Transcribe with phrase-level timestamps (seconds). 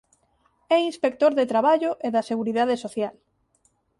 [0.75, 3.15] É Inspector de Traballo e da Seguridade Social.